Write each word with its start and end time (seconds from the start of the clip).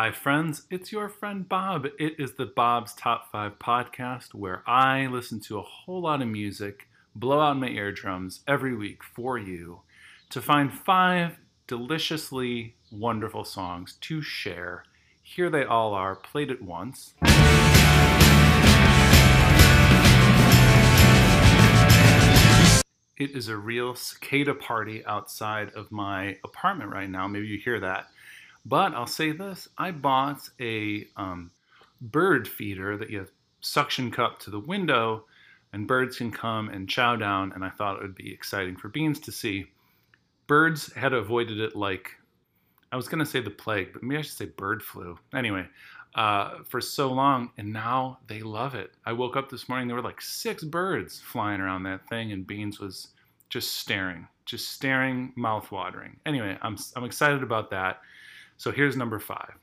Hi, 0.00 0.12
friends. 0.12 0.62
It's 0.70 0.92
your 0.92 1.08
friend 1.08 1.48
Bob. 1.48 1.84
It 1.98 2.20
is 2.20 2.34
the 2.34 2.46
Bob's 2.46 2.94
Top 2.94 3.32
5 3.32 3.58
podcast 3.58 4.32
where 4.32 4.62
I 4.64 5.08
listen 5.08 5.40
to 5.40 5.58
a 5.58 5.62
whole 5.62 6.02
lot 6.02 6.22
of 6.22 6.28
music, 6.28 6.86
blow 7.16 7.40
out 7.40 7.58
my 7.58 7.66
eardrums 7.66 8.44
every 8.46 8.76
week 8.76 9.02
for 9.02 9.38
you 9.38 9.80
to 10.30 10.40
find 10.40 10.72
five 10.72 11.40
deliciously 11.66 12.76
wonderful 12.92 13.42
songs 13.42 13.96
to 14.02 14.22
share. 14.22 14.84
Here 15.20 15.50
they 15.50 15.64
all 15.64 15.94
are, 15.94 16.14
played 16.14 16.52
at 16.52 16.62
once. 16.62 17.14
It 23.16 23.32
is 23.32 23.48
a 23.48 23.56
real 23.56 23.96
cicada 23.96 24.54
party 24.54 25.04
outside 25.04 25.70
of 25.70 25.90
my 25.90 26.38
apartment 26.44 26.92
right 26.92 27.10
now. 27.10 27.26
Maybe 27.26 27.48
you 27.48 27.58
hear 27.58 27.80
that. 27.80 28.06
But 28.68 28.94
I'll 28.94 29.06
say 29.06 29.32
this 29.32 29.68
I 29.78 29.90
bought 29.90 30.48
a 30.60 31.06
um, 31.16 31.50
bird 32.00 32.46
feeder 32.46 32.96
that 32.98 33.10
you 33.10 33.26
suction 33.60 34.10
cup 34.10 34.38
to 34.40 34.50
the 34.50 34.60
window, 34.60 35.24
and 35.72 35.88
birds 35.88 36.18
can 36.18 36.30
come 36.30 36.68
and 36.68 36.88
chow 36.88 37.16
down. 37.16 37.52
And 37.52 37.64
I 37.64 37.70
thought 37.70 37.96
it 37.96 38.02
would 38.02 38.14
be 38.14 38.32
exciting 38.32 38.76
for 38.76 38.88
beans 38.88 39.20
to 39.20 39.32
see. 39.32 39.66
Birds 40.46 40.92
had 40.92 41.12
avoided 41.12 41.60
it 41.60 41.76
like 41.76 42.10
I 42.92 42.96
was 42.96 43.08
going 43.08 43.18
to 43.20 43.26
say 43.26 43.40
the 43.40 43.50
plague, 43.50 43.92
but 43.92 44.02
maybe 44.02 44.18
I 44.18 44.22
should 44.22 44.36
say 44.36 44.46
bird 44.46 44.82
flu. 44.82 45.18
Anyway, 45.34 45.66
uh, 46.14 46.62
for 46.64 46.80
so 46.80 47.12
long, 47.12 47.50
and 47.58 47.72
now 47.72 48.18
they 48.28 48.40
love 48.40 48.74
it. 48.74 48.92
I 49.04 49.12
woke 49.12 49.36
up 49.36 49.50
this 49.50 49.68
morning, 49.68 49.88
there 49.88 49.96
were 49.96 50.02
like 50.02 50.20
six 50.20 50.64
birds 50.64 51.20
flying 51.20 51.60
around 51.60 51.82
that 51.84 52.08
thing, 52.08 52.32
and 52.32 52.46
Beans 52.46 52.80
was 52.80 53.08
just 53.50 53.74
staring, 53.74 54.26
just 54.46 54.70
staring, 54.70 55.32
mouth 55.36 55.70
watering. 55.70 56.16
Anyway, 56.26 56.56
I'm, 56.62 56.76
I'm 56.96 57.04
excited 57.04 57.42
about 57.42 57.70
that. 57.70 58.00
So 58.58 58.72
here's 58.72 58.96
number 58.96 59.20
five. 59.20 59.54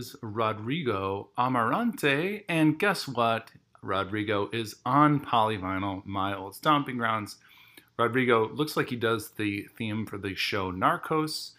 Is 0.00 0.16
Rodrigo 0.22 1.28
Amarante. 1.36 2.44
And 2.48 2.78
guess 2.78 3.06
what? 3.06 3.50
Rodrigo 3.82 4.48
is 4.50 4.76
on 4.86 5.20
Polyvinyl, 5.20 6.04
my 6.06 6.34
old 6.34 6.54
stomping 6.54 6.96
grounds. 6.96 7.36
Rodrigo 7.98 8.48
looks 8.48 8.76
like 8.78 8.88
he 8.88 8.96
does 8.96 9.32
the 9.32 9.66
theme 9.76 10.06
for 10.06 10.16
the 10.16 10.34
show 10.34 10.72
Narcos, 10.72 11.52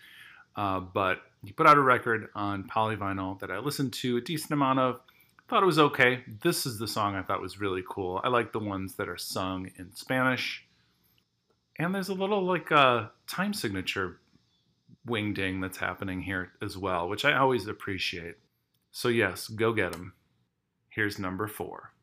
uh, 0.56 0.80
but 0.80 1.20
he 1.44 1.52
put 1.52 1.68
out 1.68 1.78
a 1.78 1.82
record 1.82 2.30
on 2.34 2.64
Polyvinyl 2.64 3.40
that 3.40 3.52
I 3.52 3.60
listened 3.60 3.94
to 3.94 4.18
a 4.18 4.22
decent 4.22 4.52
amount 4.52 4.80
of. 4.80 5.02
Thought 5.48 5.64
it 5.64 5.68
was 5.68 5.80
okay. 5.80 6.24
This 6.42 6.66
is 6.66 6.80
the 6.80 6.88
song 6.88 7.16
I 7.16 7.22
thought 7.22 7.42
was 7.42 7.60
really 7.60 7.84
cool. 7.88 8.22
I 8.24 8.30
like 8.30 8.54
the 8.54 8.60
ones 8.60 8.96
that 8.96 9.10
are 9.10 9.18
sung 9.18 9.70
in 9.78 9.94
Spanish. 9.94 10.66
And 11.78 11.94
there's 11.94 12.10
a 12.10 12.16
little 12.16 12.44
like 12.44 12.72
uh, 12.72 13.08
time 13.28 13.54
signature 13.54 14.21
wing 15.06 15.34
ding 15.34 15.62
that's 15.62 15.78
happening 15.78 16.22
here 16.22 16.52
as 16.62 16.78
well, 16.78 17.08
which 17.10 17.26
I 17.26 17.34
always 17.34 17.68
appreciate. 17.68 18.36
So, 18.92 19.08
yes, 19.08 19.48
go 19.48 19.74
get 19.74 19.94
them. 19.94 20.14
Here's 20.90 21.18
number 21.18 21.48
four. 21.48 21.94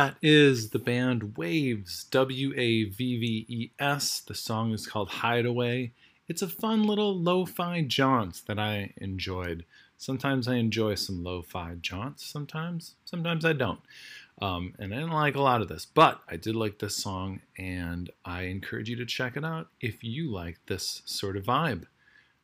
That 0.00 0.16
is 0.22 0.70
the 0.70 0.78
band 0.78 1.34
Wavves, 1.36 2.08
W 2.08 2.54
A 2.56 2.84
V 2.84 3.18
V 3.18 3.44
E 3.48 3.70
S. 3.78 4.20
The 4.20 4.34
song 4.34 4.72
is 4.72 4.86
called 4.86 5.10
Hideaway. 5.10 5.92
It's 6.26 6.40
a 6.40 6.48
fun 6.48 6.84
little 6.84 7.14
lo 7.20 7.44
fi 7.44 7.82
jaunt 7.82 8.40
that 8.46 8.58
I 8.58 8.94
enjoyed. 8.96 9.66
Sometimes 9.98 10.48
I 10.48 10.54
enjoy 10.54 10.94
some 10.94 11.22
lo 11.22 11.42
fi 11.42 11.74
jaunts, 11.82 12.24
sometimes, 12.24 12.94
sometimes 13.04 13.44
I 13.44 13.52
don't. 13.52 13.80
Um, 14.40 14.72
and 14.78 14.94
I 14.94 15.00
didn't 15.00 15.12
like 15.12 15.34
a 15.34 15.42
lot 15.42 15.60
of 15.60 15.68
this, 15.68 15.84
but 15.84 16.22
I 16.26 16.36
did 16.36 16.56
like 16.56 16.78
this 16.78 16.96
song, 16.96 17.42
and 17.58 18.08
I 18.24 18.44
encourage 18.44 18.88
you 18.88 18.96
to 18.96 19.04
check 19.04 19.36
it 19.36 19.44
out 19.44 19.68
if 19.82 20.02
you 20.02 20.32
like 20.32 20.60
this 20.64 21.02
sort 21.04 21.36
of 21.36 21.44
vibe. 21.44 21.84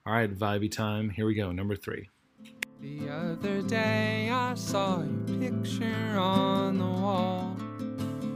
All 0.05 0.13
right, 0.13 0.31
vibey 0.31 0.71
time. 0.71 1.09
Here 1.09 1.25
we 1.25 1.35
go. 1.35 1.53
Number 1.53 1.75
three. 1.75 2.11
The 2.81 3.09
other 3.09 3.63
day 3.63 4.29
I 4.31 4.55
saw 4.55 5.01
your 5.01 5.39
picture 5.41 6.19
on 6.19 6.77
the 6.77 6.85
wall, 6.85 7.57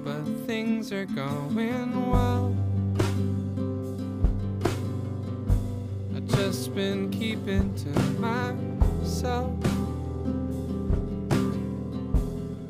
but 0.03 0.25
things 0.47 0.93
are 0.93 1.05
going 1.05 2.11
well. 2.11 2.57
I've 6.17 6.27
just 6.27 6.75
been 6.75 7.11
keeping 7.11 7.75
to 7.75 7.89
myself. 8.19 9.53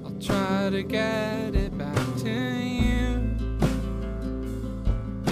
I'll 0.05 0.21
try 0.21 0.71
to 0.71 0.83
get 0.83 1.55
it 1.55 1.79
back 1.79 2.17
to 2.25 2.31
you 2.31 3.37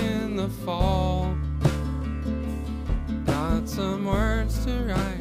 in 0.01 0.37
the 0.37 0.49
fall. 0.65 1.37
Got 3.27 3.69
some 3.69 4.05
words 4.05 4.65
to 4.67 4.85
write. 4.85 5.18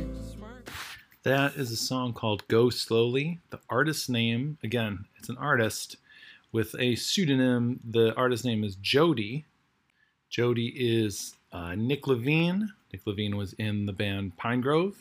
That 1.27 1.57
is 1.57 1.73
a 1.73 1.75
song 1.75 2.13
called 2.13 2.47
Go 2.47 2.69
Slowly. 2.69 3.41
The 3.49 3.59
artist's 3.69 4.07
name, 4.07 4.57
again, 4.63 5.07
it's 5.17 5.27
an 5.27 5.35
artist 5.37 5.97
with 6.53 6.73
a 6.79 6.95
pseudonym. 6.95 7.81
The 7.83 8.15
artist's 8.15 8.45
name 8.45 8.63
is 8.63 8.75
Jodi. 8.75 9.43
Jodi 10.29 10.67
is 10.67 11.35
uh, 11.51 11.75
Nick 11.75 12.07
Levine. 12.07 12.71
Nick 12.93 13.05
Levine 13.05 13.35
was 13.35 13.51
in 13.51 13.87
the 13.87 13.91
band 13.91 14.37
Pinegrove. 14.37 14.93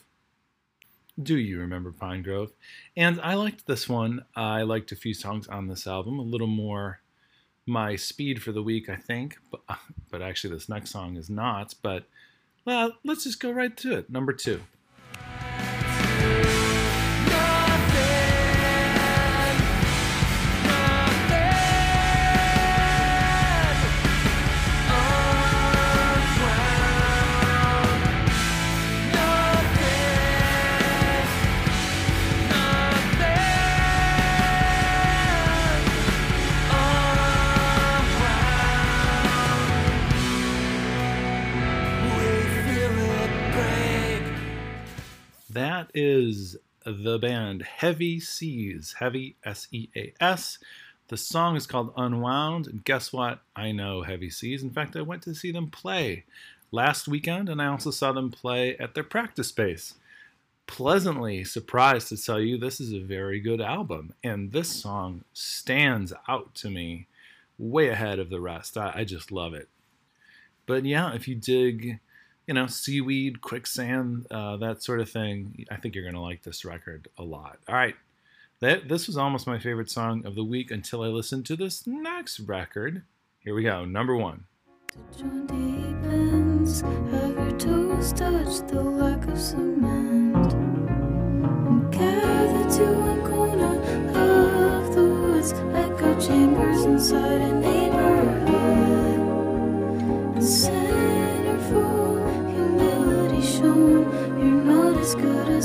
Do 1.23 1.37
you 1.39 1.61
remember 1.61 1.93
Pinegrove? 1.93 2.51
And 2.97 3.21
I 3.21 3.35
liked 3.35 3.69
this 3.69 3.89
one. 3.89 4.25
I 4.35 4.63
liked 4.63 4.91
a 4.91 4.97
few 4.97 5.15
songs 5.15 5.47
on 5.47 5.69
this 5.69 5.87
album, 5.87 6.19
a 6.19 6.23
little 6.23 6.49
more 6.49 7.03
my 7.67 7.95
speed 7.95 8.43
for 8.43 8.51
the 8.51 8.65
week, 8.65 8.89
I 8.89 8.97
think. 8.97 9.39
But, 9.53 9.61
but 10.11 10.23
actually, 10.23 10.55
this 10.55 10.69
next 10.69 10.91
song 10.91 11.15
is 11.15 11.31
not. 11.31 11.77
But 11.83 12.03
well, 12.65 12.97
let's 13.05 13.23
just 13.23 13.39
go 13.39 13.53
right 13.53 13.77
to 13.77 13.97
it. 13.97 14.11
Number 14.11 14.33
two. 14.33 14.63
That 45.57 45.91
is 45.95 46.59
the 46.85 47.19
band 47.19 47.63
Heavy 47.63 48.21
Seas, 48.21 48.97
Heavy 48.99 49.37
S 49.43 49.69
E 49.73 49.89
A 49.97 50.13
S. 50.21 50.59
The 51.09 51.17
song 51.17 51.57
is 51.57 51.67
called 51.67 51.95
Unwound, 51.97 52.67
and 52.67 52.85
guess 52.85 53.11
what? 53.11 53.41
I 53.57 53.73
know 53.73 54.03
Heavy 54.03 54.29
Seas. 54.29 54.63
In 54.63 54.69
fact, 54.69 54.97
I 54.97 55.01
went 55.01 55.23
to 55.23 55.35
see 55.35 55.51
them 55.51 55.71
play 55.71 56.25
last 56.71 57.09
weekend, 57.09 57.49
and 57.49 57.63
I 57.63 57.69
also 57.69 57.91
saw 57.91 58.13
them 58.13 58.31
play 58.31 58.77
at 58.77 58.93
their 58.95 59.03
practice 59.03 59.49
space. 59.49 59.95
Pleasantly 60.67 61.43
surprised 61.43 62.09
to 62.09 62.23
tell 62.23 62.39
you 62.39 62.59
this 62.59 62.79
is 62.79 62.93
a 62.93 63.01
very 63.01 63.41
good 63.41 63.63
album, 63.63 64.13
and 64.23 64.53
this 64.53 64.69
song 64.69 65.25
stands 65.33 66.13
out 66.29 66.55
to 66.57 66.69
me 66.69 67.07
way 67.59 67.89
ahead 67.89 68.19
of 68.19 68.29
the 68.29 68.43
rest. 68.43 68.77
I, 68.77 68.93
I 68.95 69.05
just 69.05 69.33
love 69.33 69.55
it. 69.55 69.71
But 70.67 70.85
yeah, 70.85 71.15
if 71.15 71.27
you 71.27 71.35
dig 71.35 71.99
you 72.47 72.55
know, 72.55 72.67
seaweed, 72.67 73.41
quicksand, 73.41 74.27
uh, 74.31 74.57
that 74.59 74.83
sort 74.83 75.01
of 75.01 75.11
thing, 75.11 75.67
I 75.71 75.77
think 75.77 75.95
you're 75.95 76.05
going 76.05 76.15
to 76.15 76.21
like 76.21 76.43
this 76.43 76.65
record 76.65 77.09
a 77.19 77.23
lot. 77.23 77.59
All 77.69 77.75
right. 77.75 77.97
That, 78.61 78.89
this 78.89 79.07
was 79.07 79.19
almost 79.19 79.47
my 79.47 79.59
favorite 79.59 79.91
song 79.91 80.25
of 80.25 80.35
the 80.35 80.45
week 80.45 80.71
until 80.71 81.03
I 81.03 81.09
listened 81.09 81.45
to 81.47 81.57
this 81.57 81.87
next 81.87 82.41
record. 82.41 83.03
Here 83.41 83.55
we 83.55 83.65
go. 83.65 83.85
Number 83.85 84.17
one. 84.17 84.45
Joint 85.19 85.49
deepens, 85.49 86.81
have 86.81 87.37
your 87.37 87.57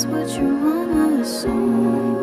as 0.02 0.08
what 0.08 0.30
your 0.36 0.52
mama 0.52 1.18
has 1.18 1.42
sown. 1.42 2.16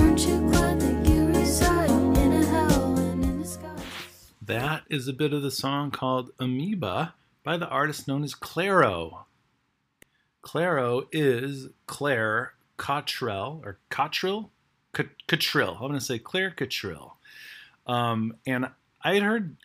Aren't 0.00 0.26
you 0.26 0.40
glad 0.50 0.80
that 0.80 1.08
you 1.08 1.26
reside 1.26 1.90
in 1.90 2.32
a 5.06 5.12
bit 5.12 5.32
of 5.32 5.42
the 5.42 5.52
song 5.52 5.92
called 5.92 6.32
Amoeba 6.40 7.14
by 7.44 7.56
the 7.56 7.68
artist 7.68 8.08
known 8.08 8.24
as 8.24 8.34
Clairo. 8.34 9.24
Clairo 10.42 11.06
is 11.12 11.68
Claire 11.86 12.54
Cottrell, 12.76 13.62
or 13.64 13.78
Cottrill? 13.90 14.50
C- 14.96 15.04
Cottrill. 15.28 15.74
I'm 15.74 15.88
going 15.88 15.92
to 15.92 16.00
say 16.00 16.18
Claire 16.18 16.50
Cottrill. 16.50 17.12
Um, 17.86 18.34
and 18.46 18.66
I 19.04 19.14
had 19.14 19.22
heard 19.22 19.56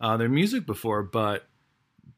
uh, 0.00 0.16
their 0.16 0.30
music 0.30 0.64
before, 0.64 1.02
but 1.02 1.46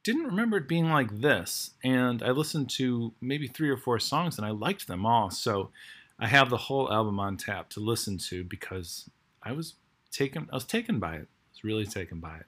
didn't 0.03 0.25
remember 0.25 0.57
it 0.57 0.69
being 0.69 0.91
like 0.91 1.21
this. 1.21 1.73
And 1.85 2.23
I 2.23 2.31
listened 2.31 2.71
to 2.71 3.13
maybe 3.21 3.47
three 3.47 3.71
or 3.71 3.77
four 3.77 3.99
songs 3.99 4.37
and 4.37 4.47
I 4.47 4.51
liked 4.51 4.87
them 4.87 5.07
all. 5.07 5.31
So 5.31 5.71
I 6.19 6.27
have 6.27 6.51
the 6.51 6.57
whole 6.57 6.93
album 6.93 7.21
on 7.21 7.37
tap 7.37 7.71
to 7.71 7.81
listen 7.81 8.19
to 8.19 8.45
because 8.45 9.09
I 9.43 9.53
was 9.53 9.75
taken 10.11 10.49
I 10.53 10.57
was 10.57 10.65
taken 10.65 10.99
by 10.99 11.15
it. 11.17 11.29
I 11.29 11.51
was 11.53 11.65
really 11.65 11.87
taken 11.87 12.21
by 12.21 12.37
it. 12.37 12.47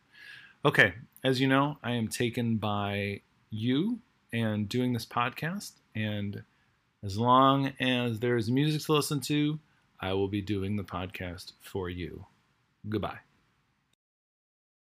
Okay, 0.64 0.94
as 1.22 1.40
you 1.40 1.48
know, 1.48 1.78
I 1.82 1.92
am 1.92 2.08
taken 2.08 2.56
by 2.56 3.20
you 3.50 4.00
and 4.32 4.68
doing 4.68 4.92
this 4.92 5.06
podcast 5.06 5.72
and 5.94 6.42
as 7.04 7.18
long 7.18 7.72
as 7.80 8.18
there's 8.18 8.50
music 8.50 8.82
to 8.86 8.94
listen 8.94 9.20
to, 9.20 9.58
I 10.00 10.14
will 10.14 10.28
be 10.28 10.40
doing 10.40 10.76
the 10.76 10.84
podcast 10.84 11.52
for 11.60 11.90
you. 11.90 12.24
Goodbye. 12.88 13.23